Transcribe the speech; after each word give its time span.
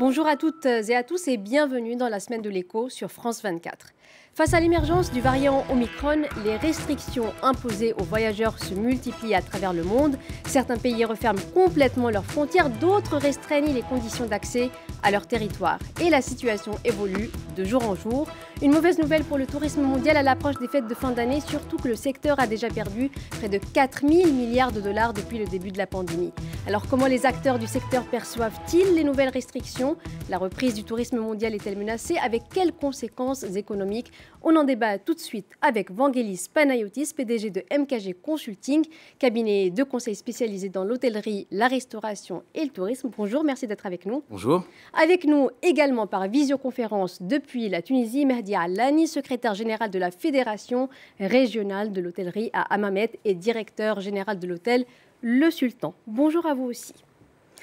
Bonjour 0.00 0.26
à 0.26 0.36
toutes 0.36 0.64
et 0.64 0.96
à 0.96 1.02
tous 1.02 1.28
et 1.28 1.36
bienvenue 1.36 1.94
dans 1.94 2.08
la 2.08 2.20
semaine 2.20 2.40
de 2.40 2.48
l'écho 2.48 2.88
sur 2.88 3.10
France 3.10 3.42
24. 3.42 3.88
Face 4.32 4.54
à 4.54 4.60
l'émergence 4.60 5.12
du 5.12 5.20
variant 5.20 5.62
Omicron, 5.70 6.22
les 6.42 6.56
restrictions 6.56 7.34
imposées 7.42 7.92
aux 7.92 8.04
voyageurs 8.04 8.58
se 8.58 8.72
multiplient 8.72 9.34
à 9.34 9.42
travers 9.42 9.74
le 9.74 9.82
monde. 9.82 10.16
Certains 10.46 10.78
pays 10.78 11.04
referment 11.04 11.42
complètement 11.52 12.08
leurs 12.08 12.24
frontières, 12.24 12.70
d'autres 12.70 13.18
restreignent 13.18 13.74
les 13.74 13.82
conditions 13.82 14.24
d'accès 14.24 14.70
à 15.02 15.10
leur 15.10 15.26
territoire. 15.26 15.78
Et 16.00 16.08
la 16.08 16.22
situation 16.22 16.72
évolue 16.86 17.30
de 17.54 17.64
jour 17.64 17.86
en 17.86 17.94
jour. 17.94 18.26
Une 18.62 18.72
mauvaise 18.72 18.98
nouvelle 18.98 19.24
pour 19.24 19.36
le 19.36 19.46
tourisme 19.46 19.82
mondial 19.82 20.16
à 20.16 20.22
l'approche 20.22 20.56
des 20.58 20.68
fêtes 20.68 20.88
de 20.88 20.94
fin 20.94 21.10
d'année, 21.10 21.40
surtout 21.40 21.76
que 21.76 21.88
le 21.88 21.96
secteur 21.96 22.40
a 22.40 22.46
déjà 22.46 22.68
perdu 22.68 23.10
près 23.38 23.50
de 23.50 23.58
4 23.58 24.08
000 24.08 24.30
milliards 24.32 24.72
de 24.72 24.80
dollars 24.80 25.12
depuis 25.12 25.36
le 25.36 25.44
début 25.44 25.72
de 25.72 25.78
la 25.78 25.86
pandémie. 25.86 26.32
Alors 26.70 26.86
comment 26.88 27.08
les 27.08 27.26
acteurs 27.26 27.58
du 27.58 27.66
secteur 27.66 28.04
perçoivent-ils 28.04 28.94
les 28.94 29.02
nouvelles 29.02 29.30
restrictions? 29.30 29.96
La 30.28 30.38
reprise 30.38 30.72
du 30.72 30.84
tourisme 30.84 31.18
mondial 31.18 31.52
est-elle 31.52 31.76
menacée? 31.76 32.14
Avec 32.22 32.42
quelles 32.54 32.72
conséquences 32.72 33.42
économiques? 33.42 34.12
On 34.44 34.54
en 34.54 34.62
débat 34.62 34.96
tout 35.00 35.14
de 35.14 35.18
suite 35.18 35.48
avec 35.62 35.90
Vangelis 35.90 36.46
Panayotis, 36.54 37.12
PDG 37.12 37.50
de 37.50 37.64
MKG 37.76 38.14
Consulting, 38.22 38.84
cabinet 39.18 39.70
de 39.70 39.82
conseil 39.82 40.14
spécialisé 40.14 40.68
dans 40.68 40.84
l'hôtellerie, 40.84 41.48
la 41.50 41.66
restauration 41.66 42.44
et 42.54 42.62
le 42.62 42.70
tourisme. 42.70 43.10
Bonjour, 43.18 43.42
merci 43.42 43.66
d'être 43.66 43.86
avec 43.86 44.06
nous. 44.06 44.22
Bonjour. 44.30 44.62
Avec 44.92 45.24
nous 45.24 45.50
également 45.64 46.06
par 46.06 46.28
visioconférence 46.28 47.20
depuis 47.20 47.68
la 47.68 47.82
Tunisie, 47.82 48.24
Mehdi 48.24 48.54
Alani, 48.54 49.08
secrétaire 49.08 49.54
général 49.54 49.90
de 49.90 49.98
la 49.98 50.12
Fédération 50.12 50.88
régionale 51.18 51.90
de 51.90 52.00
l'hôtellerie 52.00 52.50
à 52.52 52.72
Hammamet 52.72 53.18
et 53.24 53.34
directeur 53.34 53.98
général 53.98 54.38
de 54.38 54.46
l'hôtel 54.46 54.86
Le 55.22 55.50
Sultan. 55.50 55.94
Bonjour 56.06 56.46
à 56.46 56.54
vous 56.54 56.64
aussi. 56.64 56.94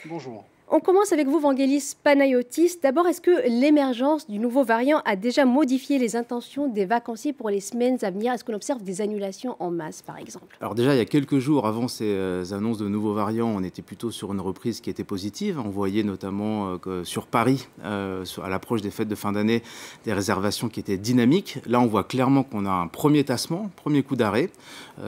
Bonjour. 0.05 0.45
On 0.69 0.81
commence 0.81 1.13
avec 1.13 1.29
vous, 1.29 1.39
Vangelis 1.39 1.93
Panayotis. 2.03 2.79
D'abord, 2.83 3.07
est-ce 3.07 3.21
que 3.21 3.47
l'émergence 3.47 4.27
du 4.27 4.37
nouveau 4.37 4.65
variant 4.65 5.01
a 5.05 5.15
déjà 5.15 5.45
modifié 5.45 5.97
les 5.97 6.17
intentions 6.17 6.67
des 6.67 6.83
vacanciers 6.83 7.31
pour 7.31 7.49
les 7.49 7.61
semaines 7.61 7.97
à 8.01 8.11
venir? 8.11 8.33
Est-ce 8.33 8.43
qu'on 8.43 8.53
observe 8.53 8.83
des 8.83 8.99
annulations 8.99 9.55
en 9.59 9.71
masse, 9.71 10.01
par 10.01 10.17
exemple? 10.17 10.57
Alors 10.59 10.75
déjà, 10.75 10.93
il 10.93 10.97
y 10.97 11.01
a 11.01 11.05
quelques 11.05 11.39
jours 11.39 11.67
avant 11.67 11.87
ces 11.87 12.09
euh, 12.09 12.43
annonces 12.51 12.79
de 12.79 12.89
nouveaux 12.89 13.13
variants, 13.13 13.47
on 13.47 13.63
était 13.63 13.81
plutôt 13.81 14.11
sur 14.11 14.33
une 14.33 14.41
reprise 14.41 14.81
qui 14.81 14.89
était 14.89 15.05
positive. 15.05 15.57
On 15.57 15.69
voyait 15.69 16.03
notamment 16.03 16.77
euh, 16.85 17.05
sur 17.05 17.27
Paris, 17.27 17.69
euh, 17.85 18.25
à 18.43 18.49
l'approche 18.49 18.81
des 18.81 18.91
fêtes 18.91 19.07
de 19.07 19.15
fin 19.15 19.31
d'année, 19.31 19.63
des 20.03 20.11
réservations 20.11 20.67
qui 20.67 20.81
étaient 20.81 20.97
dynamiques. 20.97 21.59
Là, 21.65 21.79
on 21.79 21.87
voit 21.87 22.03
clairement 22.03 22.43
qu'on 22.43 22.65
a 22.65 22.71
un 22.71 22.87
premier 22.87 23.23
tassement, 23.23 23.71
premier 23.77 24.03
coup 24.03 24.17
d'arrêt. 24.17 24.49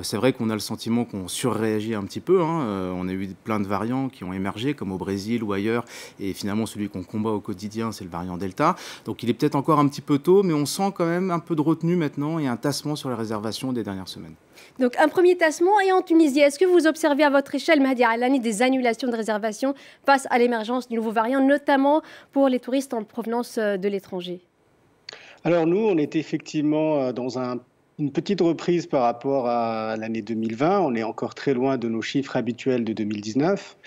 C'est 0.04 0.18
vrai 0.18 0.34
qu'on 0.34 0.52
a 0.52 0.54
le 0.54 0.60
sentiment 0.60 1.04
qu'on 1.04 1.28
surréagit 1.28 1.96
un 1.96 2.04
petit 2.04 2.20
peu. 2.20 2.44
Hein. 2.44 2.94
On 2.96 3.10
a 3.10 3.12
eu 3.12 3.28
plein 3.44 3.60
de 3.60 3.66
variants 3.66 4.08
qui 4.08 4.23
ont 4.23 4.32
émergé, 4.32 4.76
comme 4.76 4.92
au 4.92 4.98
Brésil 4.98 5.44
ailleurs. 5.53 5.86
Et 6.19 6.33
finalement, 6.33 6.66
celui 6.66 6.89
qu'on 6.89 7.03
combat 7.03 7.31
au 7.31 7.39
quotidien, 7.39 7.92
c'est 7.92 8.03
le 8.03 8.09
variant 8.09 8.38
Delta. 8.38 8.75
Donc 9.05 9.23
il 9.23 9.30
est 9.30 9.33
peut-être 9.33 9.55
encore 9.55 9.80
un 9.80 9.88
petit 9.88 10.02
peu 10.02 10.19
tôt, 10.19 10.44
mais 10.44 10.53
on 10.53 10.66
sent 10.66 10.92
quand 10.95 11.05
même 11.05 11.31
un 11.31 11.39
peu 11.39 11.55
de 11.55 11.61
retenue 11.61 11.95
maintenant 11.95 12.39
et 12.39 12.47
un 12.47 12.58
tassement 12.58 12.95
sur 12.95 13.09
les 13.09 13.16
réservations 13.16 13.73
des 13.73 13.83
dernières 13.83 14.08
semaines. 14.08 14.36
Donc 14.80 14.97
un 14.97 15.08
premier 15.08 15.38
tassement. 15.38 15.80
Et 15.86 15.92
en 15.92 16.02
Tunisie, 16.02 16.39
est-ce 16.39 16.59
que 16.59 16.66
vous 16.66 16.88
observez 16.88 17.23
à 17.23 17.30
votre 17.30 17.53
échelle, 17.55 17.81
Mahdi 17.81 18.03
Alani, 18.03 18.39
des 18.39 18.61
annulations 18.61 19.09
de 19.09 19.16
réservations 19.16 19.73
face 20.05 20.27
à 20.30 20.38
l'émergence 20.38 20.88
du 20.88 20.95
nouveau 20.95 21.11
variant, 21.11 21.42
notamment 21.42 22.02
pour 22.31 22.47
les 22.47 22.59
touristes 22.59 22.94
en 22.94 23.03
provenance 23.03 23.58
euh, 23.58 23.77
de 23.77 23.88
l'étranger? 23.88 24.42
Alors 25.44 25.66
nous, 25.66 25.77
on 25.77 25.97
est 25.97 26.16
effectivement 26.16 26.97
euh, 26.97 27.11
dans 27.11 27.39
un 27.39 27.59
une 28.00 28.11
petite 28.11 28.39
reprise 28.39 28.88
par 28.88 29.02
rapport 29.02 29.47
à 29.47 29.97
l'année 29.97 30.22
2020. 30.22 30.80
On 30.80 30.95
est 30.95 31.03
encore 31.03 31.36
très 31.36 31.53
loin 31.53 31.78
de 31.78 31.89
nos 31.89 32.02
chiffres 32.02 32.38
habituels 32.38 32.86
de 32.86 32.94
2019. 32.94 33.78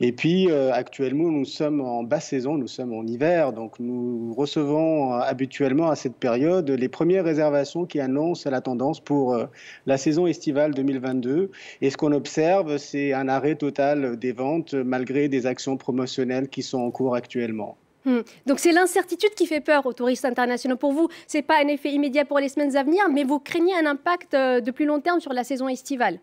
Et 0.00 0.10
puis 0.10 0.50
euh, 0.50 0.72
actuellement, 0.72 1.30
nous 1.30 1.44
sommes 1.44 1.80
en 1.80 2.02
basse 2.02 2.28
saison, 2.28 2.58
nous 2.58 2.66
sommes 2.66 2.92
en 2.92 3.06
hiver, 3.06 3.52
donc 3.52 3.78
nous 3.78 4.34
recevons 4.36 5.14
euh, 5.14 5.20
habituellement 5.20 5.88
à 5.88 5.94
cette 5.94 6.16
période 6.16 6.68
les 6.68 6.88
premières 6.88 7.24
réservations 7.24 7.86
qui 7.86 8.00
annoncent 8.00 8.50
la 8.50 8.60
tendance 8.60 8.98
pour 8.98 9.34
euh, 9.34 9.46
la 9.86 9.98
saison 9.98 10.26
estivale 10.26 10.74
2022. 10.74 11.52
Et 11.80 11.90
ce 11.90 11.96
qu'on 11.96 12.12
observe, 12.12 12.76
c'est 12.78 13.12
un 13.12 13.28
arrêt 13.28 13.54
total 13.54 14.16
des 14.18 14.32
ventes 14.32 14.74
malgré 14.74 15.28
des 15.28 15.46
actions 15.46 15.76
promotionnelles 15.76 16.48
qui 16.48 16.62
sont 16.62 16.78
en 16.78 16.90
cours 16.90 17.14
actuellement. 17.14 17.76
Hmm. 18.04 18.20
Donc 18.46 18.58
c'est 18.58 18.72
l'incertitude 18.72 19.34
qui 19.34 19.46
fait 19.46 19.60
peur 19.60 19.84
aux 19.86 19.92
touristes 19.92 20.24
internationaux. 20.24 20.76
Pour 20.76 20.92
vous, 20.92 21.08
ce 21.26 21.38
n'est 21.38 21.42
pas 21.42 21.62
un 21.62 21.68
effet 21.68 21.90
immédiat 21.90 22.24
pour 22.24 22.38
les 22.38 22.48
semaines 22.48 22.76
à 22.76 22.82
venir, 22.82 23.02
mais 23.12 23.24
vous 23.24 23.38
craignez 23.38 23.74
un 23.74 23.86
impact 23.86 24.34
euh, 24.34 24.60
de 24.60 24.70
plus 24.70 24.86
long 24.86 25.00
terme 25.00 25.20
sur 25.20 25.32
la 25.32 25.44
saison 25.44 25.68
estivale? 25.68 26.18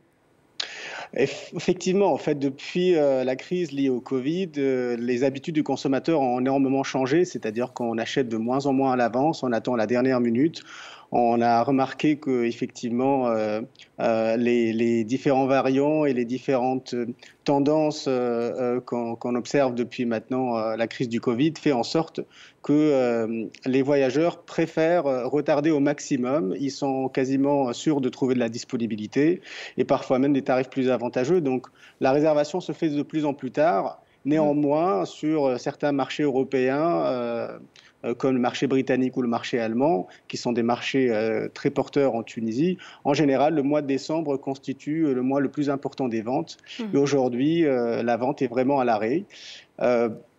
Effectivement, 1.14 2.12
en 2.12 2.18
fait, 2.18 2.36
depuis 2.36 2.96
euh, 2.96 3.24
la 3.24 3.36
crise 3.36 3.72
liée 3.72 3.90
au 3.90 4.02
Covid, 4.02 4.52
euh, 4.58 4.98
les 4.98 5.24
habitudes 5.24 5.56
du 5.56 5.64
consommateur 5.64 6.20
ont 6.20 6.40
énormément 6.40 6.84
changé, 6.84 7.24
c'est-à-dire 7.24 7.74
qu'on 7.74 7.98
achète 7.98 8.28
de 8.28 8.38
moins 8.38 8.66
en 8.66 8.74
moins 8.74 8.94
à 8.94 8.96
l'avance, 8.96 9.44
on 9.44 9.52
attend 9.52 9.76
la 9.76 9.88
dernière 9.88 10.20
minute 10.20 10.64
on 11.12 11.42
a 11.42 11.64
remarqué 11.64 12.18
que 12.18 12.44
effectivement 12.44 13.28
euh, 13.28 13.62
euh, 14.00 14.36
les, 14.36 15.04
différents 15.04 15.48
variants 15.48 16.06
et 16.06 16.14
les 16.14 16.26
différentes 16.26 16.96
tendances 17.44 18.06
euh, 18.08 18.82
qu'on 18.82 19.36
observe 19.36 19.74
depuis 19.74 20.06
maintenant 20.06 20.76
la 20.76 20.88
crise 20.88 21.08
du 21.08 21.22
Covid 21.22 21.54
fait 21.60 21.72
en 21.72 21.84
sorte 21.84 22.20
que 22.62 23.48
les 23.66 23.82
voyageurs 23.82 24.44
préfèrent 24.44 25.06
retarder 25.30 25.72
au 25.72 25.80
maximum. 25.80 26.54
Ils 26.60 26.72
sont 26.72 27.08
quasiment 27.08 27.72
sûrs 27.72 28.02
de 28.02 28.10
trouver 28.10 28.36
de 28.36 28.40
la 28.40 28.50
disponibilité 28.50 29.42
et 29.78 29.86
parfois 29.86 30.20
même 30.20 30.34
des 30.34 30.42
tarifs 30.42 30.70
plus 30.70 30.90
avantageux. 30.90 31.40
Donc 31.40 31.68
la 32.02 32.12
réservation 32.12 32.60
se 32.60 32.74
fait 32.74 32.90
de 32.90 33.04
plus 33.04 33.26
en 33.26 33.34
plus 33.34 33.52
tard. 33.52 34.02
Néanmoins, 34.26 35.06
sur 35.06 35.58
certains 35.58 35.94
marchés 35.94 36.24
européens, 36.24 37.58
comme 38.18 38.36
le 38.36 38.40
marché 38.40 38.68
britannique 38.68 39.18
ou 39.18 39.22
le 39.22 39.28
marché 39.28 39.60
allemand, 39.60 40.08
qui 40.28 40.38
sont 40.38 40.52
des 40.52 40.64
marchés 40.64 41.12
euh, 41.12 41.48
très 41.54 41.70
porteurs 41.70 42.16
en 42.16 42.24
Tunisie, 42.24 42.78
en 43.04 43.14
général, 43.14 43.56
le 43.56 43.64
mois 43.64 43.82
de 43.82 43.88
décembre 43.88 44.38
constitue 44.38 45.14
le 45.14 45.22
mois 45.22 45.40
le 45.40 45.50
plus 45.50 45.70
important 45.70 46.08
des 46.08 46.22
ventes. 46.22 46.58
Mmh. 46.80 46.84
Et 46.94 46.98
aujourd'hui, 46.98 47.66
euh, 47.66 48.04
la 48.04 48.18
vente 48.18 48.42
est 48.42 48.48
vraiment 48.48 48.80
à 48.80 48.86
l'arrêt. 48.86 49.26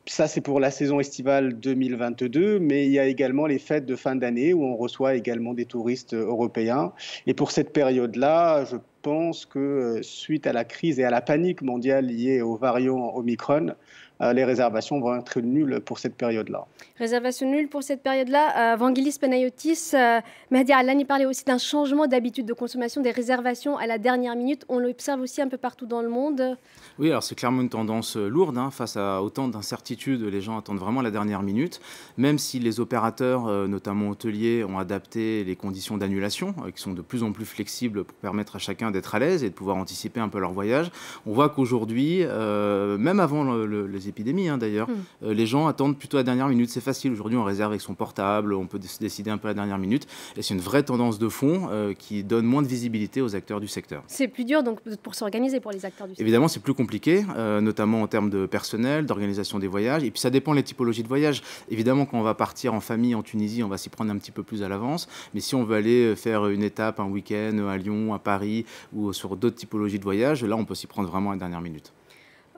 Ça, 0.09 0.27
c'est 0.27 0.41
pour 0.41 0.59
la 0.59 0.71
saison 0.71 1.01
estivale 1.01 1.61
2022, 1.61 2.59
mais 2.61 2.87
il 2.87 2.93
y 2.93 2.99
a 2.99 3.05
également 3.05 3.47
les 3.47 3.59
fêtes 3.59 3.85
de 3.85 3.95
fin 3.95 4.17
d'année 4.17 4.55
où 4.55 4.65
on 4.65 4.75
reçoit 4.75 5.15
également 5.15 5.53
des 5.53 5.67
touristes 5.67 6.15
européens. 6.15 6.95
Et 7.27 7.35
pour 7.35 7.51
cette 7.51 7.75
période-là, 7.75 8.65
je 8.65 8.79
pense 9.03 9.45
que 9.45 9.99
suite 10.01 10.47
à 10.47 10.55
la 10.55 10.65
crise 10.65 10.99
et 10.99 11.05
à 11.05 11.11
la 11.11 11.21
panique 11.21 11.61
mondiale 11.61 12.07
liée 12.07 12.41
au 12.41 12.57
variant 12.57 13.15
Omicron, 13.17 13.67
euh, 13.69 13.75
les 14.21 14.45
réservations 14.45 15.01
vont 15.01 15.17
être 15.17 15.41
nulles 15.41 15.81
pour 15.85 15.99
cette 15.99 16.17
période-là. 16.17 16.67
Réservations 16.99 17.49
nulles 17.49 17.69
pour 17.69 17.83
cette 17.83 18.03
période-là. 18.03 18.73
Euh, 18.73 18.77
Vangelis 18.77 19.17
Panayotis, 19.21 19.93
euh, 19.95 20.21
Mehdi 20.51 20.73
Alani 20.73 21.05
parlait 21.05 21.27
aussi 21.27 21.45
d'un 21.45 21.59
changement 21.59 22.07
d'habitude 22.07 22.47
de 22.47 22.53
consommation 22.53 23.01
des 23.01 23.13
réservations 23.13 23.77
à 23.77 23.87
la 23.87 23.99
dernière 23.99 24.35
minute. 24.35 24.65
On 24.69 24.79
l'observe 24.79 25.21
aussi 25.21 25.41
un 25.41 25.49
peu 25.49 25.57
partout 25.57 25.87
dans 25.87 26.03
le 26.03 26.09
monde. 26.09 26.57
Oui, 26.99 27.11
alors 27.11 27.23
c'est 27.23 27.37
clairement 27.37 27.63
une 27.63 27.69
tendance 27.69 28.17
lourde. 28.17 28.59
Hein, 28.59 28.71
face 28.73 28.97
à 28.97 29.23
autant 29.23 29.47
d'incertitudes, 29.47 30.23
les 30.23 30.41
gens 30.41 30.59
attendent 30.59 30.81
vraiment 30.81 31.03
la 31.03 31.13
dernière 31.13 31.43
minute. 31.43 31.81
Même 32.17 32.39
si 32.39 32.59
les 32.59 32.81
opérateurs, 32.81 33.47
notamment 33.69 34.09
hôteliers, 34.11 34.65
ont 34.65 34.79
adapté 34.79 35.45
les 35.45 35.55
conditions 35.55 35.97
d'annulation, 35.97 36.55
qui 36.75 36.83
sont 36.83 36.93
de 36.93 37.03
plus 37.03 37.23
en 37.23 37.31
plus 37.31 37.45
flexibles 37.45 38.05
pour 38.05 38.17
permettre 38.17 38.57
à 38.57 38.59
chacun 38.59 38.91
d'être 38.91 39.15
à 39.15 39.21
l'aise 39.21 39.45
et 39.45 39.51
de 39.51 39.55
pouvoir 39.55 39.77
anticiper 39.77 40.19
un 40.19 40.29
peu 40.29 40.41
leur 40.41 40.53
voyage, 40.53 40.91
on 41.27 41.33
voit 41.33 41.49
qu'aujourd'hui, 41.51 42.25
même 42.27 43.21
avant 43.21 43.45
le, 43.45 43.87
les 43.87 44.08
épidémies 44.09 44.49
hein, 44.49 44.59
d'ailleurs. 44.59 44.89
Hmm. 44.89 44.95
Euh, 45.25 45.35
les 45.35 45.47
gens 45.47 45.67
attendent 45.67 45.99
plutôt 45.99 46.17
à 46.17 46.21
la 46.21 46.25
dernière 46.25 46.49
minute. 46.49 46.71
C'est 46.71 46.81
facile. 46.81 47.13
Aujourd'hui, 47.13 47.37
on 47.39 47.45
réserve 47.45 47.73
avec 47.73 47.81
son 47.81 47.95
portable, 47.95 48.55
on 48.55 48.67
peut 48.67 48.81
se 48.81 48.99
décider 48.99 49.31
un 49.31 49.39
peu 49.39 49.49
à 49.49 49.51
la 49.51 49.55
dernière 49.55 49.79
minute. 49.79 50.07
Et 50.37 50.43
c'est 50.43 50.55
une 50.55 50.61
vraie 50.61 50.83
tendance 50.83 51.19
de 51.19 51.29
fond 51.29 51.69
euh, 51.71 51.95
qui 51.95 52.25
donne 52.25 52.47
moins 52.47 52.63
de 52.63 52.69
visibilité 52.69 53.21
aux 53.21 53.35
acteurs 53.35 53.61
du 53.61 53.69
secteur. 53.69 54.03
C'est 54.07 54.29
plus 54.29 54.45
dur 54.45 54.63
donc 54.63 54.81
pour 55.03 55.15
s'organiser 55.15 55.61
pour 55.61 55.73
les 55.73 55.85
acteurs 55.85 56.07
du 56.07 56.13
secteur. 56.13 56.25
Évidemment, 56.25 56.49
c'est 56.49 56.61
plus 56.61 56.75
compliqué, 56.75 57.25
euh, 57.37 57.61
notamment 57.61 58.03
en 58.03 58.07
termes 58.07 58.31
de 58.31 58.47
personnel, 58.47 59.07
d'organisation 59.07 59.59
des 59.59 59.69
voyages. 59.69 60.05
Et 60.05 60.11
puis 60.11 60.21
ça 60.21 60.31
dépend 60.31 60.55
des 60.55 60.63
typologies 60.63 61.03
de 61.03 61.09
voyages. 61.09 61.43
Évidemment, 61.71 62.07
quand 62.07 62.19
on 62.19 62.23
va 62.23 62.35
partir 62.35 62.75
en 62.75 62.81
famille 62.81 63.15
en 63.15 63.23
Tunisie, 63.23 63.63
on 63.63 63.69
va 63.69 63.79
s'y 63.79 63.89
prendre 63.89 64.11
un 64.11 64.19
petit 64.19 64.33
peu 64.33 64.43
plus 64.43 64.63
à 64.63 64.69
l'avance. 64.69 65.09
Mais 65.35 65.41
si 65.41 65.55
on 65.55 65.65
veut 65.65 65.77
aller 65.77 66.17
faire 66.17 66.47
une 66.49 66.63
étape, 66.63 67.01
un 67.01 67.09
week-end 67.09 67.67
à 67.69 67.77
Lyon, 67.77 68.15
à 68.15 68.19
Paris 68.19 68.65
ou 68.93 69.13
sur 69.13 69.37
d'autres 69.37 69.57
typologies 69.57 69.99
de 69.99 70.05
voyages, 70.05 70.45
là, 70.45 70.57
on 70.57 70.65
peut 70.65 70.75
s'y 70.75 70.87
prendre 70.87 71.09
vraiment 71.09 71.31
à 71.31 71.35
la 71.35 71.41
dernière 71.41 71.61
minute. 71.61 71.93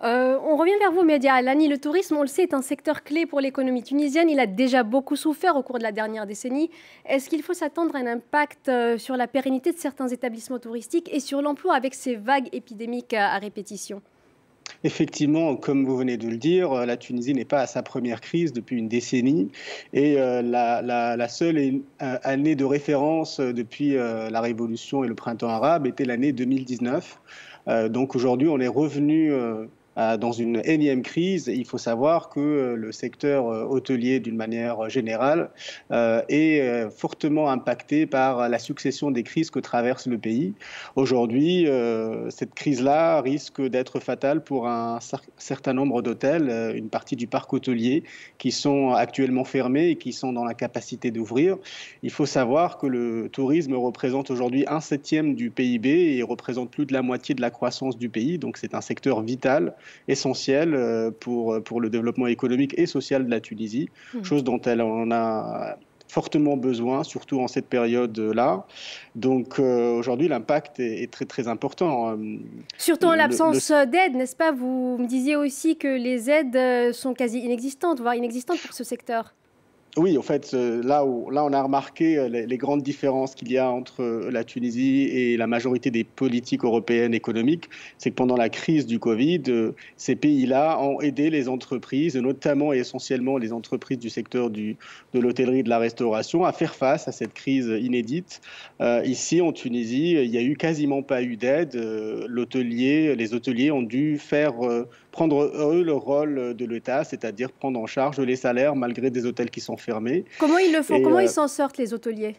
Euh, 0.02 0.38
on 0.42 0.56
revient 0.56 0.78
vers 0.78 0.92
vous, 0.92 1.02
Média 1.02 1.34
Alani. 1.34 1.68
Le 1.68 1.78
tourisme, 1.78 2.16
on 2.16 2.22
le 2.22 2.26
sait, 2.26 2.42
est 2.42 2.54
un 2.54 2.62
secteur 2.62 3.04
clé 3.04 3.26
pour 3.26 3.40
l'économie 3.40 3.82
tunisienne. 3.82 4.30
Il 4.30 4.40
a 4.40 4.46
déjà 4.46 4.82
beaucoup 4.82 5.16
souffert 5.16 5.56
au 5.56 5.62
cours 5.62 5.78
de 5.78 5.82
la 5.82 5.92
dernière 5.92 6.26
décennie. 6.26 6.70
Est-ce 7.06 7.28
qu'il 7.28 7.42
faut 7.42 7.52
s'attendre 7.52 7.94
à 7.94 7.98
un 7.98 8.06
impact 8.06 8.68
euh, 8.68 8.96
sur 8.96 9.16
la 9.16 9.26
pérennité 9.26 9.72
de 9.72 9.78
certains 9.78 10.08
établissements 10.08 10.58
touristiques 10.58 11.10
et 11.12 11.20
sur 11.20 11.42
l'emploi 11.42 11.74
avec 11.74 11.94
ces 11.94 12.16
vagues 12.16 12.48
épidémiques 12.52 13.12
à 13.12 13.36
répétition? 13.38 14.00
Effectivement, 14.84 15.56
comme 15.56 15.84
vous 15.84 15.96
venez 15.96 16.16
de 16.16 16.28
le 16.28 16.38
dire, 16.38 16.72
la 16.86 16.96
Tunisie 16.96 17.34
n'est 17.34 17.44
pas 17.44 17.60
à 17.60 17.66
sa 17.66 17.82
première 17.82 18.22
crise 18.22 18.54
depuis 18.54 18.78
une 18.78 18.88
décennie 18.88 19.50
et 19.92 20.18
euh, 20.18 20.40
la, 20.40 21.28
seule 21.28 21.82
année 21.98 22.54
de 22.54 22.64
référence 22.64 23.40
depuis 23.40 23.94
la 23.94 24.40
Révolution 24.40 25.04
et 25.04 25.08
le 25.08 25.14
printemps 25.14 25.48
arabe 25.48 25.86
était 25.86 26.04
l'année 26.04 26.32
2019. 26.32 27.20
donc 27.90 28.14
aujourd'hui, 28.14 28.48
on 28.48 28.58
est 28.58 28.68
revenu 28.68 29.32
dans 30.18 30.32
une 30.32 30.62
énième 30.64 31.02
crise. 31.02 31.46
Il 31.52 31.66
faut 31.66 31.78
savoir 31.78 32.28
que 32.28 32.74
le 32.76 32.92
secteur 32.92 33.46
hôtelier, 33.46 34.20
d'une 34.20 34.36
manière 34.36 34.88
générale, 34.88 35.50
est 35.90 36.88
fortement 36.90 37.50
impacté 37.50 38.06
par 38.06 38.48
la 38.48 38.58
succession 38.58 39.10
des 39.10 39.22
crises 39.22 39.50
que 39.50 39.58
traverse 39.58 40.06
le 40.06 40.18
pays. 40.18 40.54
Aujourd'hui, 40.96 41.66
cette 42.30 42.54
crise-là 42.54 43.20
risque 43.20 43.60
d'être 43.60 44.00
fatale 44.00 44.42
pour 44.42 44.68
un 44.68 44.98
certain 45.36 45.72
nombre 45.72 46.02
d'hôtels, 46.02 46.72
une 46.74 46.88
partie 46.88 47.16
du 47.16 47.26
parc 47.26 47.52
hôtelier, 47.52 48.04
qui 48.38 48.52
sont 48.52 48.90
actuellement 48.90 49.44
fermés 49.44 49.88
et 49.88 49.96
qui 49.96 50.12
sont 50.12 50.32
dans 50.32 50.44
la 50.44 50.54
capacité 50.54 51.10
d'ouvrir. 51.10 51.56
Il 52.02 52.10
faut 52.10 52.26
savoir 52.26 52.78
que 52.78 52.86
le 52.86 53.28
tourisme 53.30 53.74
représente 53.74 54.30
aujourd'hui 54.30 54.64
un 54.68 54.80
septième 54.80 55.34
du 55.34 55.50
PIB 55.50 56.16
et 56.16 56.22
représente 56.22 56.70
plus 56.70 56.86
de 56.86 56.92
la 56.92 57.02
moitié 57.02 57.34
de 57.34 57.40
la 57.40 57.50
croissance 57.50 57.98
du 57.98 58.08
pays. 58.08 58.38
Donc 58.38 58.56
c'est 58.56 58.74
un 58.74 58.80
secteur 58.80 59.22
vital, 59.22 59.74
essentiel 60.08 60.74
euh, 60.74 61.10
pour, 61.10 61.62
pour 61.62 61.80
le 61.80 61.90
développement 61.90 62.26
économique 62.26 62.74
et 62.78 62.86
social 62.86 63.24
de 63.24 63.30
la 63.30 63.40
Tunisie, 63.40 63.88
mmh. 64.14 64.24
chose 64.24 64.44
dont 64.44 64.60
elle 64.62 64.82
en 64.82 65.10
a 65.10 65.76
fortement 66.08 66.56
besoin, 66.56 67.04
surtout 67.04 67.40
en 67.40 67.46
cette 67.46 67.66
période-là. 67.66 68.66
Donc 69.14 69.58
euh, 69.58 69.92
aujourd'hui, 69.92 70.26
l'impact 70.26 70.80
est, 70.80 71.10
très 71.10 71.24
très 71.24 71.46
important. 71.46 72.10
Euh, 72.10 72.16
surtout 72.78 73.06
en 73.06 73.14
l'absence 73.14 73.70
d'aide, 73.70 74.14
n'est-ce 74.14 74.34
pas? 74.34 74.50
Vous 74.50 74.96
me 74.98 75.06
disiez 75.06 75.36
aussi 75.36 75.76
que 75.76 75.86
les 75.86 76.28
aides 76.28 76.92
sont 76.92 77.14
quasi 77.14 77.38
inexistantes, 77.38 78.00
voire 78.00 78.16
inexistantes 78.16 78.60
pour 78.60 78.74
ce 78.74 78.82
secteur. 78.82 79.34
Oui, 79.96 80.16
en 80.16 80.22
fait, 80.22 80.52
euh, 80.54 80.80
là, 80.84 81.04
où, 81.04 81.30
là, 81.30 81.44
on 81.44 81.52
a 81.52 81.60
remarqué 81.60 82.16
euh, 82.16 82.28
les, 82.28 82.56
grandes 82.56 82.82
différences 82.82 83.34
qu'il 83.34 83.50
y 83.50 83.58
a 83.58 83.68
entre 83.68 84.02
euh, 84.04 84.30
la 84.30 84.44
Tunisie 84.44 85.08
et 85.08 85.36
la 85.36 85.48
majorité 85.48 85.90
des 85.90 86.04
politiques 86.04 86.62
européennes 86.64 87.12
économiques. 87.12 87.68
C'est 87.98 88.10
que 88.10 88.14
pendant 88.14 88.36
la 88.36 88.50
crise 88.50 88.86
du 88.86 89.00
Covid, 89.00 89.42
ces 89.96 90.14
pays-là 90.14 90.80
ont 90.80 91.00
aidé 91.00 91.28
les 91.28 91.48
entreprises, 91.48 92.14
notamment 92.16 92.72
et 92.72 92.78
essentiellement 92.78 93.36
les 93.36 93.52
entreprises 93.52 93.98
du 93.98 94.10
secteur 94.10 94.48
du, 94.48 94.76
de 95.12 95.18
l'hôtellerie 95.18 95.58
et 95.58 95.62
de 95.64 95.68
la 95.68 95.78
restauration, 95.78 96.44
à 96.44 96.52
faire 96.52 96.76
face 96.76 97.08
à 97.08 97.12
cette 97.12 97.34
crise 97.34 97.66
inédite. 97.66 98.40
ici, 99.04 99.40
en 99.40 99.52
Tunisie, 99.52 100.12
il 100.12 100.30
n'y 100.30 100.38
a 100.38 100.42
eu 100.42 100.56
quasiment 100.56 101.02
pas 101.02 101.22
eu 101.22 101.36
d'aide. 101.36 101.74
L'hôtelier, 102.28 103.16
les 103.16 103.34
hôteliers 103.34 103.70
ont 103.70 103.82
dû 103.82 104.18
faire 104.18 104.54
prendre 105.10 105.42
eux 105.42 105.82
le 105.82 105.92
rôle 105.92 106.54
de 106.54 106.64
l'État, 106.64 107.04
c'est-à-dire 107.04 107.50
prendre 107.50 107.80
en 107.80 107.86
charge 107.86 108.20
les 108.20 108.36
salaires 108.36 108.76
malgré 108.76 109.10
des 109.10 109.26
hôtels 109.26 109.50
qui 109.50 109.60
sont 109.60 109.76
fermés. 109.80 110.24
Comment 110.38 110.58
ils 110.58 110.72
le 110.72 110.82
font? 110.82 111.02
Comment 111.02 111.20
ils 111.20 111.26
euh, 111.26 111.32
s'en 111.32 111.48
sortent 111.48 111.78
les 111.78 111.92
hôteliers? 111.92 112.36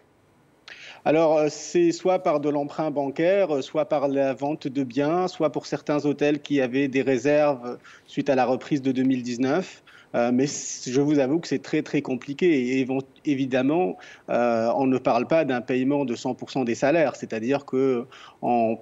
Alors, 1.04 1.38
euh, 1.38 1.48
c'est 1.50 1.92
soit 1.92 2.20
par 2.20 2.40
de 2.40 2.50
l'emprunt 2.50 2.92
bancaire, 2.92 3.56
euh, 3.56 3.62
soit 3.62 3.86
par 3.86 4.08
la 4.08 4.34
vente 4.34 4.68
de 4.68 4.84
biens, 4.84 5.28
soit 5.28 5.52
pour 5.52 5.66
certains 5.66 6.06
hôtels 6.06 6.42
qui 6.42 6.62
avaient 6.62 6.88
des 6.88 7.02
réserves 7.02 7.78
suite 8.06 8.30
à 8.30 8.36
la 8.36 8.46
reprise 8.46 8.82
de 8.82 8.92
2019. 8.92 9.84
mais 10.34 10.46
je 10.46 11.00
vous 11.00 11.20
avoue 11.20 11.40
que 11.40 11.48
c'est 11.48 11.62
très 11.62 11.82
très 11.84 12.02
compliqué 12.02 12.80
et 12.80 12.88
évidemment, 13.24 13.98
on 14.28 14.86
ne 14.86 14.98
parle 14.98 15.26
pas 15.26 15.46
d'un 15.46 15.62
paiement 15.62 16.04
de 16.04 16.16
100% 16.16 16.66
des 16.66 16.76
salaires, 16.76 17.16
c'est-à-dire 17.16 17.64
que 17.64 18.06
en 18.42 18.76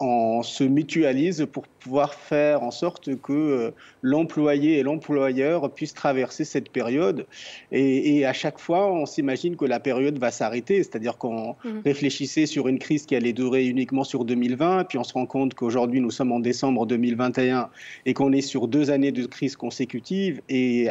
on 0.00 0.42
se 0.42 0.64
mutualise 0.64 1.46
pour 1.50 1.66
pouvoir 1.66 2.14
faire 2.14 2.62
en 2.62 2.70
sorte 2.70 3.16
que 3.20 3.32
euh, 3.32 3.70
l'employé 4.02 4.78
et 4.78 4.82
l'employeur 4.82 5.70
puissent 5.72 5.94
traverser 5.94 6.44
cette 6.44 6.70
période. 6.70 7.26
Et, 7.72 8.24
à 8.26 8.32
chaque 8.32 8.58
fois, 8.58 8.90
on 8.92 9.06
s'imagine 9.06 9.56
que 9.56 9.64
la 9.64 9.80
période 9.80 10.18
va 10.18 10.30
s'arrêter, 10.30 10.82
c'est-à-dire 10.82 11.16
qu'on 11.16 11.56
mmh. 11.64 11.80
réfléchissait 11.84 12.46
sur 12.46 12.68
une 12.68 12.78
crise 12.78 13.06
qui 13.06 13.14
allait 13.14 13.32
durer 13.32 13.66
uniquement 13.66 14.04
sur 14.04 14.24
2020, 14.24 14.84
puis 14.84 14.98
on 14.98 15.04
se 15.04 15.12
rend 15.12 15.26
compte 15.26 15.54
qu'aujourd'hui 15.54 16.00
nous 16.00 16.10
sommes 16.10 16.32
en 16.32 16.40
décembre 16.40 16.86
2021 16.86 17.70
et 18.04 18.14
qu'on 18.14 18.32
est 18.32 18.40
sur 18.40 18.68
deux 18.68 18.90
années 18.90 19.12
de 19.12 19.26
crise 19.26 19.56
consécutive. 19.56 20.40
Et 20.48 20.88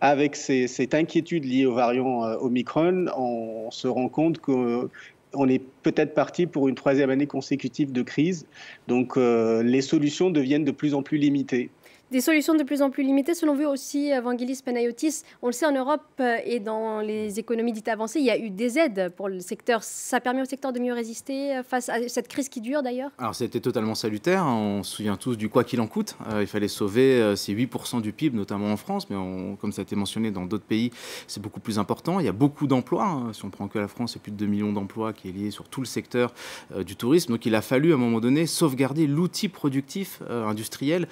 avec 0.00 0.36
cette 0.36 0.94
inquiétude 0.94 1.44
liée 1.44 1.66
au 1.66 1.74
variant 1.74 2.24
euh, 2.24 2.36
Omicron, 2.40 3.06
on 3.16 3.70
se 3.70 3.86
rend 3.86 4.08
compte 4.08 4.38
que 4.38 4.88
on 5.34 5.48
est 5.48 5.62
peut-être 5.82 6.14
parti 6.14 6.46
pour 6.46 6.68
une 6.68 6.74
troisième 6.74 7.10
année 7.10 7.26
consécutive 7.26 7.92
de 7.92 8.02
crise. 8.02 8.46
Donc 8.86 9.16
euh, 9.16 9.62
les 9.62 9.82
solutions 9.82 10.30
deviennent 10.30 10.64
de 10.64 10.70
plus 10.70 10.94
en 10.94 11.02
plus 11.02 11.18
limitées. 11.18 11.70
Des 12.10 12.22
solutions 12.22 12.54
de 12.54 12.62
plus 12.62 12.80
en 12.80 12.88
plus 12.88 13.02
limitées, 13.02 13.34
selon 13.34 13.54
vous 13.54 13.64
aussi, 13.64 14.08
Evangelis 14.08 14.62
Panayotis. 14.64 15.24
On 15.42 15.48
le 15.48 15.52
sait, 15.52 15.66
en 15.66 15.72
Europe 15.72 16.00
euh, 16.20 16.38
et 16.42 16.58
dans 16.58 17.00
les 17.00 17.38
économies 17.38 17.74
dites 17.74 17.88
avancées, 17.88 18.18
il 18.18 18.24
y 18.24 18.30
a 18.30 18.38
eu 18.38 18.48
des 18.48 18.78
aides 18.78 19.12
pour 19.14 19.28
le 19.28 19.40
secteur. 19.40 19.82
Ça 19.82 20.18
permet 20.18 20.40
au 20.40 20.46
secteur 20.46 20.72
de 20.72 20.80
mieux 20.80 20.94
résister 20.94 21.58
euh, 21.58 21.62
face 21.62 21.90
à 21.90 22.08
cette 22.08 22.28
crise 22.28 22.48
qui 22.48 22.62
dure 22.62 22.82
d'ailleurs? 22.82 23.10
Alors 23.18 23.34
c'était 23.34 23.60
totalement 23.60 23.94
salutaire. 23.94 24.46
On 24.46 24.82
se 24.84 24.96
souvient 24.96 25.18
tous 25.18 25.36
du 25.36 25.50
quoi 25.50 25.64
qu'il 25.64 25.82
en 25.82 25.86
coûte. 25.86 26.16
Euh, 26.32 26.40
il 26.40 26.46
fallait 26.46 26.68
sauver 26.68 27.36
ces 27.36 27.54
8% 27.54 28.00
du 28.00 28.14
PIB, 28.14 28.34
notamment 28.34 28.72
en 28.72 28.78
France, 28.78 29.10
mais 29.10 29.16
comme 29.60 29.72
ça 29.72 29.82
a 29.82 29.84
été 29.84 29.94
mentionné 29.94 30.30
dans 30.30 30.46
d'autres 30.46 30.64
pays, 30.64 30.90
c'est 31.26 31.42
beaucoup 31.42 31.60
plus 31.60 31.78
important. 31.78 32.20
Il 32.20 32.24
y 32.24 32.30
a 32.30 32.32
beaucoup 32.32 32.66
d'emplois. 32.66 33.04
Hein. 33.04 33.32
Si 33.34 33.44
on 33.44 33.50
prend 33.50 33.68
que 33.68 33.78
la 33.78 33.88
France, 33.88 34.14
c'est 34.14 34.22
plus 34.22 34.32
de 34.32 34.36
2 34.38 34.46
millions 34.46 34.72
d'emplois 34.72 35.12
qui 35.12 35.28
est 35.28 35.32
lié 35.32 35.50
sur 35.50 35.68
tout 35.68 35.82
le 35.82 35.86
secteur 35.86 36.32
du 36.74 36.96
tourisme. 36.96 37.32
Donc 37.32 37.44
il 37.44 37.54
a 37.54 37.60
fallu 37.60 37.92
à 37.92 37.96
un 37.96 37.98
moment 37.98 38.20
donné 38.20 38.46
sauvegarder 38.46 39.06
l'outil 39.06 39.50
productif 39.50 40.22
industriel 40.30 41.06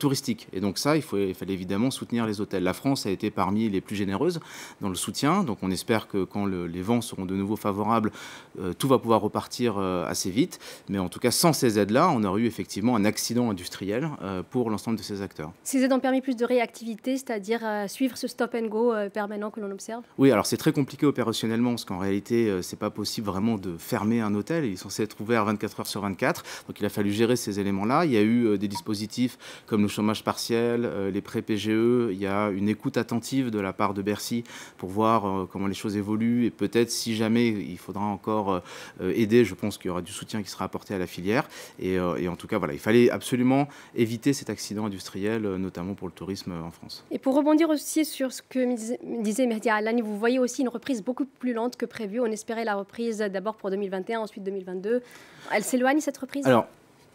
touristique. 0.00 0.31
Et 0.52 0.60
donc 0.60 0.78
ça, 0.78 0.96
il, 0.96 1.02
faut, 1.02 1.18
il 1.18 1.34
fallait 1.34 1.54
évidemment 1.54 1.90
soutenir 1.90 2.26
les 2.26 2.40
hôtels. 2.40 2.62
La 2.62 2.74
France 2.74 3.06
a 3.06 3.10
été 3.10 3.30
parmi 3.30 3.68
les 3.68 3.80
plus 3.80 3.96
généreuses 3.96 4.40
dans 4.80 4.88
le 4.88 4.94
soutien. 4.94 5.44
Donc 5.44 5.58
on 5.62 5.70
espère 5.70 6.08
que 6.08 6.24
quand 6.24 6.46
les 6.46 6.82
vents 6.82 7.00
seront 7.00 7.24
de 7.24 7.34
nouveau 7.34 7.56
favorables, 7.56 8.10
euh, 8.58 8.72
tout 8.72 8.88
va 8.88 8.98
pouvoir 8.98 9.20
repartir 9.20 9.76
euh, 9.78 10.06
assez 10.06 10.30
vite. 10.30 10.58
Mais 10.88 10.98
en 10.98 11.08
tout 11.08 11.20
cas, 11.20 11.30
sans 11.30 11.52
ces 11.52 11.78
aides-là, 11.78 12.10
on 12.10 12.22
aurait 12.24 12.42
eu 12.42 12.46
effectivement 12.46 12.96
un 12.96 13.04
accident 13.04 13.50
industriel 13.50 14.08
euh, 14.22 14.42
pour 14.48 14.70
l'ensemble 14.70 14.96
de 14.96 15.02
ces 15.02 15.22
acteurs. 15.22 15.52
Ces 15.62 15.82
aides 15.82 15.92
ont 15.92 16.00
permis 16.00 16.20
plus 16.20 16.36
de 16.36 16.44
réactivité, 16.44 17.16
c'est-à-dire 17.16 17.60
suivre 17.88 18.16
ce 18.16 18.26
stop 18.26 18.54
and 18.54 18.66
go 18.66 18.92
permanent 19.12 19.50
que 19.50 19.60
l'on 19.60 19.70
observe? 19.70 20.02
Oui, 20.18 20.30
alors 20.30 20.46
c'est 20.46 20.56
très 20.56 20.72
compliqué 20.72 21.06
opérationnellement 21.06 21.70
parce 21.70 21.84
qu'en 21.84 21.98
réalité, 21.98 22.60
c'est 22.62 22.78
pas 22.78 22.90
possible 22.90 23.26
vraiment 23.26 23.56
de 23.56 23.76
fermer 23.78 24.20
un 24.20 24.34
hôtel. 24.34 24.64
Il 24.64 24.72
est 24.72 24.76
censé 24.76 25.02
être 25.02 25.20
ouvert 25.20 25.44
24 25.44 25.80
heures 25.80 25.86
sur 25.86 26.00
24. 26.00 26.42
Donc 26.68 26.80
il 26.80 26.86
a 26.86 26.88
fallu 26.88 27.10
gérer 27.12 27.36
ces 27.36 27.60
éléments-là. 27.60 28.04
Il 28.04 28.12
y 28.12 28.16
a 28.16 28.22
eu 28.22 28.58
des 28.58 28.68
dispositifs 28.68 29.38
comme 29.66 29.82
le 29.82 29.88
chômage 29.88 30.21
partiels, 30.22 30.84
euh, 30.84 31.10
les 31.10 31.20
prêts 31.20 31.42
PGE, 31.42 32.10
il 32.10 32.18
y 32.18 32.26
a 32.26 32.48
une 32.50 32.68
écoute 32.68 32.96
attentive 32.96 33.50
de 33.50 33.60
la 33.60 33.72
part 33.72 33.94
de 33.94 34.02
Bercy 34.02 34.44
pour 34.78 34.88
voir 34.88 35.26
euh, 35.26 35.48
comment 35.50 35.66
les 35.66 35.74
choses 35.74 35.96
évoluent 35.96 36.46
et 36.46 36.50
peut-être 36.50 36.90
si 36.90 37.14
jamais 37.14 37.48
il 37.48 37.78
faudra 37.78 38.04
encore 38.04 38.62
euh, 39.00 39.12
aider, 39.14 39.44
je 39.44 39.54
pense 39.54 39.78
qu'il 39.78 39.88
y 39.88 39.90
aura 39.90 40.02
du 40.02 40.12
soutien 40.12 40.42
qui 40.42 40.50
sera 40.50 40.64
apporté 40.64 40.94
à 40.94 40.98
la 40.98 41.06
filière. 41.06 41.48
Et, 41.78 41.98
en 42.00 42.36
tout 42.36 42.46
cas, 42.46 42.58
voilà, 42.58 42.72
il 42.72 42.78
fallait 42.78 43.10
absolument 43.10 43.68
éviter 43.94 44.32
cet 44.32 44.50
accident 44.50 44.86
industriel, 44.86 45.42
notamment 45.42 45.94
pour 45.94 46.08
le 46.08 46.12
tourisme 46.12 46.52
en 46.52 46.70
France. 46.70 47.04
Et 47.10 47.18
pour 47.18 47.34
rebondir 47.34 47.68
aussi 47.68 48.04
sur 48.04 48.32
ce 48.32 48.42
que 48.42 48.74
disait 49.22 49.46
Mehdi 49.46 49.68
Alani, 49.68 50.00
vous 50.00 50.18
voyez 50.18 50.38
aussi 50.38 50.62
une 50.62 50.68
reprise 50.68 51.02
beaucoup 51.02 51.26
plus 51.26 51.52
lente 51.52 51.76
que 51.76 51.86
prévu. 51.86 52.20
On 52.20 52.26
espérait 52.26 52.64
la 52.64 52.74
reprise 52.74 53.18
d'abord 53.18 53.56
pour 53.56 53.70
2021, 53.70 54.20
ensuite 54.20 54.44
2022. 54.44 55.02
Elle 55.52 55.64
s'éloigne 55.64 56.00
cette 56.00 56.18
reprise? 56.18 56.46
Alors, 56.46 56.66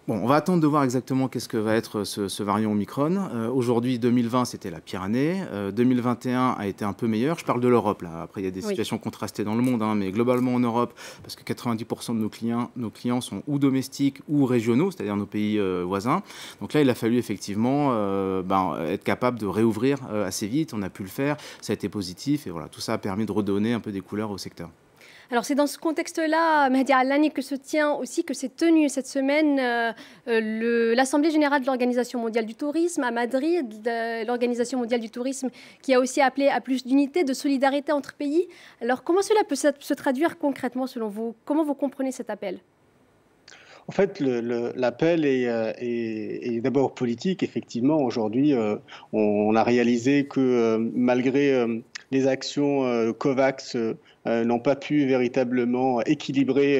Bon, 0.07 0.21
on 0.23 0.25
va 0.25 0.35
attendre 0.35 0.61
de 0.61 0.67
voir 0.67 0.85
exactement 0.85 1.27
qu'est-ce 1.27 1.49
que 1.49 1.57
va 1.57 1.75
être 1.75 2.05
ce, 2.05 2.41
variant 2.41 2.71
Omicron. 2.71 3.27
Euh, 3.33 3.49
aujourd'hui, 3.49 3.99
2020, 3.99 4.45
c'était 4.45 4.71
la 4.71 4.79
pire 4.79 5.01
année. 5.01 5.43
2021 5.73 6.31
euh, 6.39 6.53
a 6.57 6.67
été 6.67 6.85
un 6.85 6.93
peu 6.93 7.07
meilleur. 7.07 7.37
Je 7.37 7.43
parle 7.43 7.59
de 7.59 7.67
l'Europe, 7.67 8.03
là. 8.03 8.21
Après, 8.21 8.39
il 8.39 8.45
y 8.45 8.47
a 8.47 8.51
des 8.51 8.61
situations 8.61 8.99
contrastées 8.99 9.43
dans 9.43 9.55
le 9.55 9.61
monde, 9.61 9.81
hein, 9.83 9.95
mais 9.95 10.11
globalement 10.11 10.53
en 10.53 10.61
Europe, 10.61 10.93
parce 11.23 11.35
que 11.35 11.43
90% 11.43 12.15
de 12.15 12.21
nos 12.21 12.29
clients, 12.29 12.71
nos 12.77 12.89
clients 12.89 13.19
sont 13.19 13.43
ou 13.47 13.59
domestiques 13.59 14.21
ou 14.29 14.45
régionaux, 14.45 14.91
c'est-à-dire 14.91 15.17
nos 15.17 15.25
pays 15.25 15.59
euh, 15.59 15.83
voisins. 15.85 16.23
Donc 16.61 16.71
là, 16.71 16.79
il 16.79 16.89
a 16.89 16.95
fallu 16.95 17.17
effectivement 17.17 17.89
ben, 18.43 18.77
être 18.87 19.03
capable 19.03 19.37
de 19.37 19.45
réouvrir 19.45 19.97
assez 20.25 20.47
vite. 20.47 20.73
On 20.73 20.83
a 20.83 20.89
pu 20.89 21.03
le 21.03 21.09
faire. 21.09 21.35
Ça 21.59 21.73
a 21.73 21.75
été 21.75 21.89
positif. 21.89 22.47
Et 22.47 22.49
voilà, 22.49 22.69
tout 22.69 22.79
ça 22.79 22.93
a 22.93 22.97
permis 22.97 23.25
de 23.25 23.33
redonner 23.33 23.73
un 23.73 23.81
peu 23.81 23.91
des 23.91 23.99
couleurs 23.99 24.31
au 24.31 24.37
secteur. 24.37 24.69
Alors 25.29 25.43
c'est 25.43 25.55
dans 25.55 25.67
ce 25.67 25.77
contexte-là, 25.77 26.69
Mahdi 26.69 26.93
Alani, 26.93 27.31
que 27.31 27.41
se 27.41 27.55
tient 27.55 27.91
aussi, 27.91 28.23
que 28.23 28.33
s'est 28.33 28.47
tenue 28.49 28.87
cette 28.87 29.07
semaine 29.07 29.59
euh, 29.59 29.91
euh, 30.29 30.95
l'Assemblée 30.95 31.31
générale 31.31 31.61
de 31.61 31.65
l'Organisation 31.65 32.21
mondiale 32.21 32.45
du 32.45 32.55
tourisme 32.55 33.03
à 33.03 33.11
Madrid, 33.11 33.67
l'Organisation 34.25 34.79
mondiale 34.79 35.01
du 35.01 35.09
tourisme 35.09 35.49
qui 35.81 35.93
a 35.93 35.99
aussi 35.99 36.21
appelé 36.21 36.47
à 36.47 36.61
plus 36.61 36.85
d'unité, 36.85 37.25
de 37.25 37.33
solidarité 37.33 37.91
entre 37.91 38.13
pays. 38.13 38.47
Alors 38.81 39.03
comment 39.03 39.21
cela 39.21 39.41
peut 39.43 39.55
se 39.55 39.93
traduire 39.93 40.37
concrètement 40.37 40.87
selon 40.87 41.09
vous? 41.09 41.35
Comment 41.43 41.65
vous 41.65 41.75
comprenez 41.75 42.13
cet 42.13 42.29
appel? 42.29 42.59
En 43.89 43.91
fait, 43.91 44.21
l'appel 44.21 45.25
euh, 45.25 45.73
est, 45.77 46.61
d'abord 46.61 46.93
politique. 46.93 47.43
Effectivement, 47.43 47.97
aujourd'hui, 47.97 48.53
on, 49.11 49.55
a 49.55 49.63
réalisé 49.63 50.25
que 50.25 50.77
malgré 50.93 51.65
les 52.11 52.27
actions 52.27 53.13
COVAX 53.13 53.77
n'ont 54.25 54.59
pas 54.59 54.75
pu 54.75 55.05
véritablement 55.05 56.01
équilibrer 56.01 56.79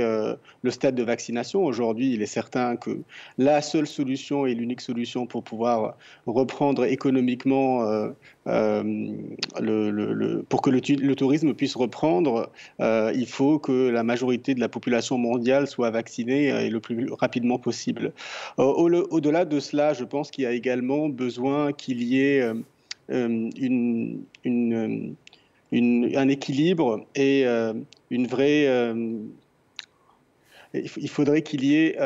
le 0.61 0.71
stade 0.71 0.95
de 0.95 1.03
vaccination. 1.03 1.63
Aujourd'hui, 1.63 2.13
il 2.13 2.21
est 2.21 2.25
certain 2.25 2.75
que 2.75 2.99
la 3.37 3.61
seule 3.61 3.87
solution 3.87 4.45
et 4.45 4.53
l'unique 4.53 4.81
solution 4.81 5.25
pour 5.25 5.43
pouvoir 5.43 5.95
reprendre 6.25 6.85
économiquement, 6.85 7.85
pour 8.45 8.51
que 10.61 10.69
le, 10.69 11.15
tourisme 11.15 11.53
puisse 11.53 11.75
reprendre, 11.75 12.49
il 12.79 13.27
faut 13.27 13.59
que 13.59 13.89
la 13.89 14.03
majorité 14.03 14.55
de 14.55 14.59
la 14.59 14.69
population 14.69 15.17
mondiale 15.17 15.67
soit 15.67 15.89
vaccinée 15.89 16.69
le 16.69 16.79
plus 16.79 17.11
rapidement 17.13 17.59
possible. 17.59 18.13
Au-delà 18.57 19.45
de 19.45 19.59
cela, 19.59 19.93
je 19.93 20.03
pense 20.03 20.31
qu'il 20.31 20.43
y 20.43 20.47
a 20.47 20.51
également 20.51 21.09
besoin 21.09 21.73
qu'il 21.73 22.03
y 22.03 22.21
ait 22.21 22.51
euh, 23.09 23.49
une, 23.55 25.15
un 25.71 26.27
équilibre 26.29 27.05
et 27.15 27.45
euh, 27.45 27.73
une 28.09 28.27
vraie 28.27 28.67
euh, 28.67 29.19
il 30.73 31.09
faudrait 31.09 31.41
qu'il 31.41 31.63
y 31.63 31.75
ait 31.75 31.97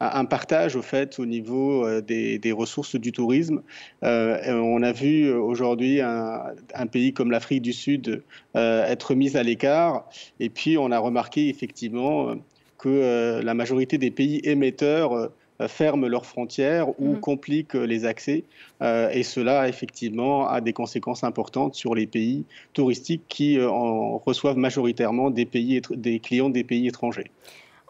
un 0.00 0.24
partage 0.26 0.76
au 0.76 0.82
fait 0.82 1.18
au 1.18 1.24
niveau 1.26 2.00
des, 2.02 2.52
ressources 2.52 2.94
du 2.94 3.10
tourisme. 3.10 3.62
on 4.02 4.82
a 4.82 4.92
vu 4.92 5.32
aujourd'hui 5.32 6.02
un, 6.02 6.42
un, 6.74 6.86
pays 6.86 7.14
comme 7.14 7.30
l'Afrique 7.30 7.62
du 7.62 7.72
Sud 7.72 8.22
être 8.54 9.14
mis 9.14 9.36
à 9.36 9.42
l'écart, 9.42 10.08
et 10.40 10.50
puis 10.50 10.76
on 10.78 10.92
a 10.92 10.98
remarqué 10.98 11.48
effectivement 11.48 12.36
que 12.78 13.40
la 13.42 13.54
majorité 13.54 13.98
des 13.98 14.10
pays 14.10 14.40
émetteurs 14.44 15.12
euh, 15.12 15.28
ferment 15.68 16.06
leurs 16.06 16.26
frontières 16.26 16.88
ou 17.00 17.14
mm. 17.14 17.20
compliquent 17.20 17.74
les 17.74 18.04
accès. 18.04 18.44
Euh, 18.82 19.10
et 19.10 19.22
cela, 19.22 19.68
effectivement, 19.68 20.48
a 20.48 20.60
des 20.60 20.72
conséquences 20.72 21.24
importantes 21.24 21.74
sur 21.74 21.94
les 21.94 22.06
pays 22.06 22.44
touristiques 22.72 23.24
qui 23.28 23.58
euh, 23.58 23.70
en 23.70 24.18
reçoivent 24.18 24.58
majoritairement 24.58 25.30
des, 25.30 25.46
pays, 25.46 25.80
des 25.90 26.18
clients 26.20 26.50
des 26.50 26.64
pays 26.64 26.86
étrangers. 26.86 27.30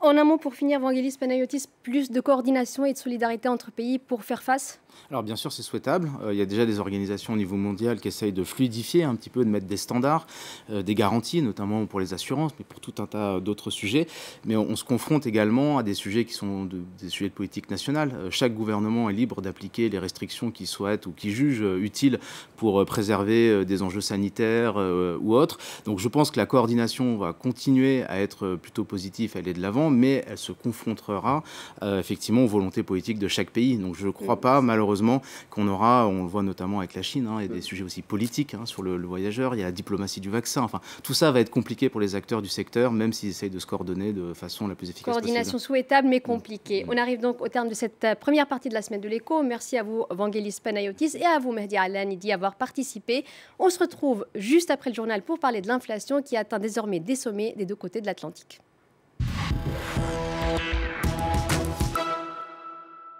En 0.07 0.25
mot, 0.25 0.39
pour 0.39 0.55
finir, 0.55 0.79
Vangelis 0.79 1.17
Panayotis, 1.19 1.65
plus 1.83 2.13
de 2.13 2.21
coordination 2.21 2.85
et 2.85 2.93
de 2.93 2.97
solidarité 2.97 3.49
entre 3.49 3.73
pays 3.73 3.99
pour 3.99 4.23
faire 4.23 4.41
face 4.41 4.79
alors 5.11 5.23
bien 5.23 5.37
sûr, 5.37 5.53
c'est 5.53 5.63
souhaitable. 5.63 6.11
Euh, 6.23 6.33
il 6.33 6.39
y 6.39 6.43
a 6.43 6.47
déjà 6.47 6.67
des 6.67 6.81
organisations 6.81 7.35
au 7.35 7.37
niveau 7.37 7.57
mondial 7.57 8.01
qui 8.01 8.09
essayent 8.09 8.33
de 8.33 8.45
fluidifier 8.45 9.05
un 9.05 9.15
petit 9.15 9.31
peu, 9.31 9.45
de 9.45 9.51
mettre 9.51 9.67
des 9.67 9.77
standards, 9.77 10.27
euh, 10.71 10.83
des 10.83 10.95
garanties, 10.95 11.43
notamment 11.43 11.87
pour 11.87 12.01
les 12.01 12.15
assurances, 12.15 12.53
mais 12.59 12.65
pour 12.69 12.81
tout 12.81 12.95
un 12.99 13.07
tas 13.07 13.41
d'autres 13.41 13.71
sujets. 13.71 14.07
Mais 14.45 14.57
on, 14.57 14.77
se 14.77 14.85
confronte 14.85 15.27
également 15.27 15.79
à 15.79 15.83
des 15.83 15.95
sujets 15.95 16.25
qui 16.25 16.35
sont 16.35 16.65
des 16.65 17.09
sujets 17.09 17.31
de 17.31 17.35
politique 17.35 17.71
nationale. 17.71 18.13
Euh, 18.15 18.31
chaque 18.31 18.55
gouvernement 18.55 19.09
est 19.09 19.15
libre 19.15 19.41
d'appliquer 19.41 19.89
les 19.89 19.99
restrictions 19.99 20.51
qu'il 20.51 20.67
souhaite 20.67 21.07
ou 21.07 21.13
qu'il 21.13 21.31
juge 21.31 21.65
utiles 21.81 22.19
pour 22.57 22.85
préserver 22.85 23.65
des 23.65 23.83
enjeux 23.83 24.01
sanitaires 24.01 24.77
ou 24.77 25.35
autres. 25.35 25.59
Donc 25.85 25.99
je 25.99 26.09
pense 26.09 26.31
que 26.31 26.39
la 26.39 26.47
coordination 26.47 27.17
va 27.17 27.33
continuer 27.33 28.05
à 28.05 28.21
être 28.21 28.57
plutôt 28.57 28.85
positive, 28.85 29.33
elle 29.35 29.49
est 29.49 29.55
de 29.55 29.61
l'avant, 29.61 29.91
mais 29.97 30.25
elle 30.29 30.39
se 30.39 30.53
confrontera 30.53 31.43
effectivement 31.83 32.45
aux 32.45 32.49
volontés 32.49 32.83
politiques 32.83 33.19
de 33.19 33.29
chaque 33.29 33.51
pays. 33.51 33.77
Donc 33.77 33.97
je 33.97 34.07
ne 34.07 34.13
crois 34.13 34.41
pas, 34.41 34.61
malheureusement, 34.61 35.23
qu'on 35.51 35.69
aura, 35.69 36.07
on 36.07 36.23
le 36.23 36.29
voit 36.29 36.43
notamment 36.43 36.79
avec 36.79 36.95
la 36.95 37.03
Chine, 37.03 37.27
hein, 37.27 37.41
et 37.41 37.49
des 37.49 37.61
sujets 37.61 37.85
aussi 37.85 38.03
politiques 38.03 38.55
hein, 38.55 38.67
sur 38.67 38.83
le, 38.83 38.97
voyageur, 39.07 39.55
il 39.55 39.59
y 39.59 39.63
a 39.63 39.67
la 39.67 39.73
diplomatie 39.73 40.21
du 40.21 40.31
vaccin, 40.31 40.63
enfin 40.63 40.81
tout 41.03 41.15
ça 41.15 41.31
va 41.31 41.41
être 41.41 41.51
compliqué 41.51 41.89
pour 41.89 42.01
les 42.01 42.15
acteurs 42.15 42.43
du 42.43 42.49
secteur, 42.49 42.93
même 42.93 43.13
s'ils 43.13 43.31
essayent 43.31 43.51
de 43.51 43.59
se 43.59 43.67
coordonner 43.67 44.13
de 44.13 44.35
façon 44.35 44.67
la 44.67 44.75
plus 44.75 44.91
efficace 44.91 45.13
Coordination 45.13 45.59
souhaitable 45.59 46.09
mais 46.09 46.21
compliquée. 46.21 46.85
On 46.89 46.97
arrive 46.97 47.21
donc 47.21 47.41
au 47.41 47.49
terme 47.49 47.69
de 47.69 47.75
cette 47.75 48.05
euh, 48.05 48.15
première 48.15 48.47
partie 48.47 48.69
de 48.69 48.75
la 48.75 48.83
semaine 48.83 49.01
de 49.01 49.09
l'écho. 49.09 49.43
Merci 49.43 49.77
à 49.77 49.83
vous, 49.83 50.05
Vangelis 50.11 50.59
Panayotis, 50.63 51.17
et 51.17 51.25
à 51.25 51.39
vous, 51.39 51.53
Mehdi 51.53 51.77
Alani, 51.77 52.17
d'y 52.17 52.33
avoir 52.33 52.57
participé. 52.57 53.25
On 53.59 53.71
se 53.71 53.79
retrouve 53.79 54.27
juste 54.35 54.71
après 54.71 54.91
le 54.91 54.95
journal 54.95 55.23
pour 55.23 55.39
parler 55.39 55.61
de 55.61 55.69
l'inflation 55.69 56.23
qui 56.23 56.37
atteint 56.37 56.59
désormais 56.59 57.01
des 57.01 57.17
sommets 57.17 57.55
des 57.57 57.67
deux 57.67 57.77
côtés 57.77 58.01
de 58.01 58.07
l'Atlantique. 58.07 58.61